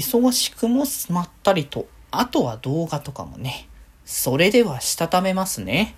[0.00, 3.68] 忙しくもまったりと、あとは動画とかもね。
[4.06, 5.94] それではしたためますね。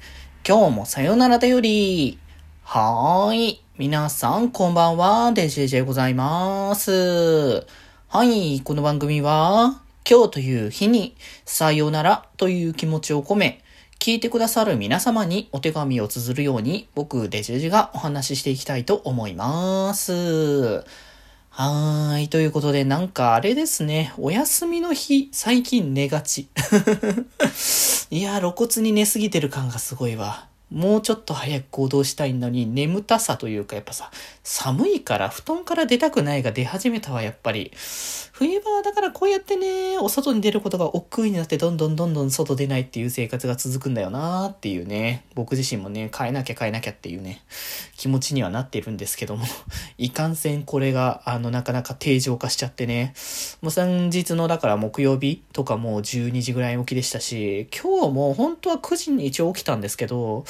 [0.47, 2.19] 今日もさよならだより。
[2.65, 3.63] はーい。
[3.79, 5.31] 皆さんこんばんは。
[5.33, 7.65] デジェジェございます。
[8.09, 8.61] はい。
[8.63, 11.15] この番組は、今日という日に、
[11.45, 13.63] さよならという気持ちを込め、
[14.01, 20.85] 聞いてくださる皆様にお手紙を綴るように、僕、デジェジがお話ししていきたいと思います。
[21.55, 22.29] はーい。
[22.31, 24.15] ということで、なんかあれですね。
[24.17, 26.49] お休みの日、最近寝がち。
[28.11, 30.49] いや、露骨に寝すぎてる感がすごいわ。
[30.73, 34.11] もうちょっと早く行動したいのに、眠たさというか、やっぱさ、
[34.43, 37.71] 寒いから布団から出たくないが出始めたわ、やっぱり。
[38.33, 47.43] 冬場だからこうやってね、お外に出ることが億劫になってどんどんどんどん外出ないっていう生活が続くんだよなーっていうね、僕自身もね、変えなきゃ変えなきゃっていうね、
[47.97, 49.45] 気持ちにはなっているんですけども、
[49.99, 53.13] いかんせんこれが、あの、なかなか定常化しちゃってね、
[53.61, 60.45] もう先日のだから木曜日とかもう12時ぐらい起きでしたし、今日も本当は9時に一応起きたんですけど、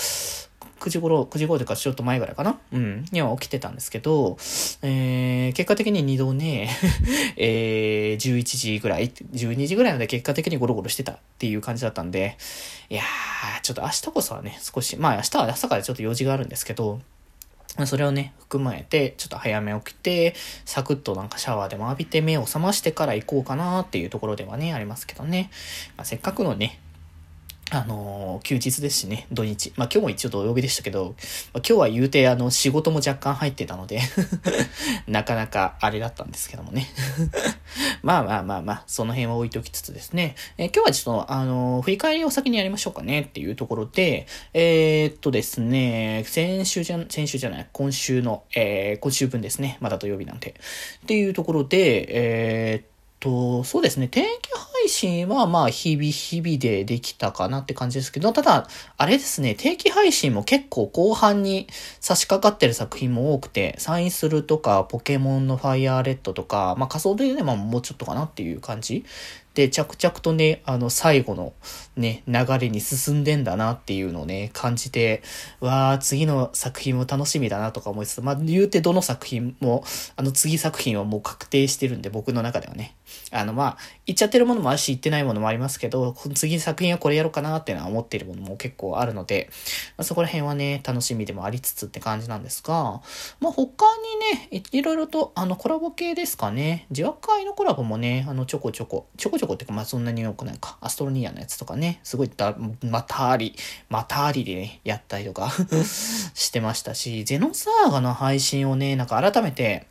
[0.81, 2.59] 9時頃、9時頃というかちょっと前ぐらいかな？
[2.73, 3.05] うん。
[3.13, 4.37] には起きてたんですけど、
[4.83, 6.69] えー、結果的に2度ね、
[7.39, 12.37] えー、11時ぐらい、12時ぐらいまで結果的にゴロゴロしてたっていう感じだったんで、
[12.91, 17.01] いやー、ちょっと明日こそはね、少し、まあ明日は朝からちょっと用事があるんですけど、
[17.87, 25.49] それをね、含まえて、ちょっと早め起きて、サクッとなんかシャワーでも浴びて目を覚ましてから行こうかなっていうところではね、ありますけどね。
[25.97, 26.81] まあ、せっかくのね、
[27.71, 29.73] あのー、休日ですしね、土日。
[29.77, 31.15] まあ、今日も一応土曜日でしたけど、まあ、
[31.59, 34.01] 今日は言うて、あの、仕事も若干入ってたので
[35.09, 36.87] なかなかあれだったんですけどもね
[38.03, 50.51] まあまあまあまあ、その辺は置いておきつつですね、えー、今日はちょっと、あのー、振り返りを先にやりましょうかねっていうところで、え、っとですね、先週じゃ、先週じゃない、今週の、えー、今週分ですね、まだ土曜日なんで。
[51.03, 52.87] っていうところで、え、っ
[53.21, 54.51] と、そうですね、定期
[54.83, 58.67] 配信はまあ日々日々でできたかなって感じですけど、ただ、
[58.97, 61.69] あれですね、定期配信も結構後半に
[62.01, 69.05] 差し掛かってる作品も多くて、サインするとか、ポケモンのファイアーレッドとか、まあ仮想でね、まあもうちょっとかなっていう感じ
[69.55, 71.53] で、着々とね、あの、最後の
[71.97, 75.23] ね、流れに進んでんだなっていうのをね、感じて、
[75.61, 79.85] わー、次の作品も楽しみだなとか思いつつ、まあ、言うてどの作品も、
[80.17, 82.97] あの、次作品はもう確定してるんで、僕の中ではね。
[83.31, 89.49] あの、まあ、言っちゃってるものもあるし、言ってないものもありますけど、次作品はこれやろうかなっていうのは思っているものも結構あるので、
[89.97, 93.01] まあ、そこら辺はね、楽しみでもありつつって感じなんですが、
[93.41, 93.87] まあ、他
[94.51, 96.87] にね、いろいろと、あの、コラボ系ですかね。
[96.91, 100.79] 自話会のコラボもね、あの、ちょこちょこ、ちょこちょこってか、まあそんなに多くないか。
[100.81, 103.55] アストロニアのやつとかね、すごいだ、またあり、
[103.89, 105.53] またありでね、やったりとか
[106.35, 109.87] してましたし、ゼノサーガの配信をね、なんか改めて、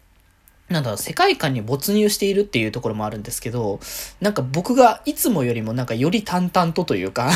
[0.71, 3.79] なんだろ、世界観に没入しているっていうところもあるんですけど、
[4.19, 7.31] なんか僕がいつもよりもなんかより淡々とというか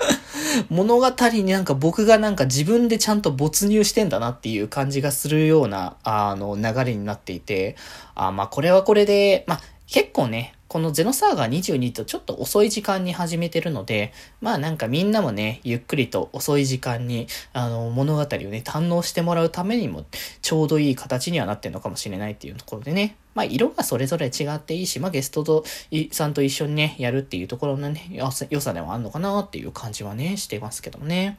[0.70, 7.76] 物語になんか僕がなんか自分でちゃんと没入してんだなっていう感じがするような、あの、流れになっていて、
[8.14, 20.04] あまあこれはこれで、まあ結構ね、このゼノサーガー22とちょっと遅い時間に始めてるので、まあなんかみんなもね、ゆっくりと遅い時間に、あの、物語をね、堪能してもらうためにも、
[20.42, 25.62] ちょうどいい形にはなってるのかもしれないっていうところでね、まあ、色がそれぞれ違っていいし、まあ、ゲストと
[26.10, 31.36] さんと一緒にね、やるっていうところのね、良さでもあるのかなっていう感じはね、してますけどもね。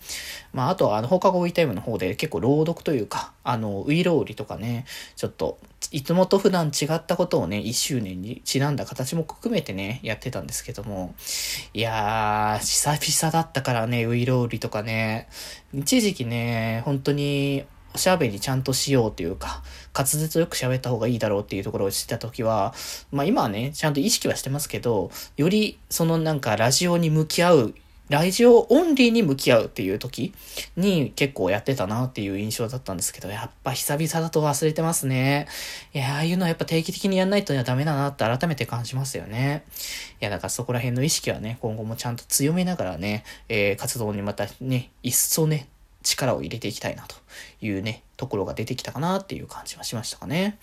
[0.54, 5.58] まあ、あとは、あの、放課後ウィータイムの方で結構朗読というか、あの、ウイロウリとかね、ちょっと、
[5.92, 11.16] いつもと普段違ったことをね、1周年にちなんだ形も含めてね、やってたんですけども、
[11.74, 15.30] いやー、久々だったからね、ウイロウリとかね、
[15.74, 19.64] 一時期ね、本当に、おしゃべりちゃんとしようというか、
[19.96, 22.76] 滑舌よく喋った方がいいだろうっていうところを知ったときは、
[23.12, 27.76] まあ今はね、ちゃんと意識はしてますけど、よりそのなんかラジオに向き合う
[28.10, 30.34] ラジオオンリーに向き合うっていう時
[30.78, 35.48] に結構やってたなっていう印象だったんですけど、やっぱ久々だと忘れてますね。
[35.94, 39.66] いや、ああいうのはやっぱ定期的にやんないとダメだなって改めて感じますよね。
[40.22, 45.68] いや、だからそこら辺の意識はね、今後もちゃんと強めながらね、えー、活動にまたね、一層ね、
[46.08, 47.16] 力を入れていきたいなと
[47.62, 50.58] いうね、ところが出てきたかなっていう感じはしましたかね。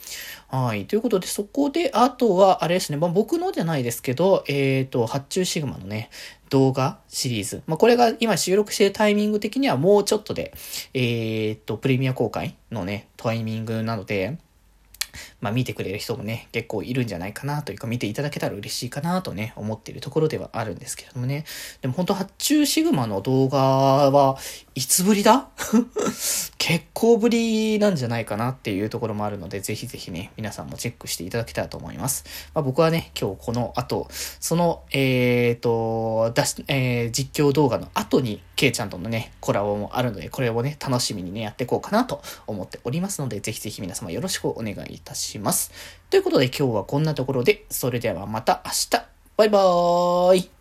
[0.49, 0.87] はい。
[0.87, 6.11] ということで、そこで、あとは、あれですね、まあ、僕のじゃないですけど、えっ、ー、と、発注シグマのね、
[6.51, 7.63] 動画シリーズ。
[7.67, 10.53] まあ、これが今収録しているタイミング的にはもうちょっとで、
[10.95, 14.39] えっ、ー、と、プレミア公開のね、タイミングなので、
[15.41, 21.45] まあ見てくれる人もね、結構いるんじゃないかなというか、見ていただけたら嬉しいかなとね、思っているところではあるんですけれどもね。
[21.81, 24.37] でも本当発注シグマの動画は
[24.77, 25.49] いつぶりだ？
[26.59, 32.25] 結構ぶりなんじゃないかなっていうところもあるので、ぜひぜひね、皆さんもチェックしていただけたらと思います。
[32.55, 45.71] まあ、僕はね、今日この後、その、えっ、ー、と、出し、えー、実況動画の後に、ケイちゃんとのね、コラボもあるので、これをね、楽しみにね、やっていこうかなと思っておりますので、ぜひぜひ皆様よろしくお願いいたします。
[46.11, 49.07] ということで今日はこんなところで、それではまた明日、
[49.37, 50.54] バイバーイ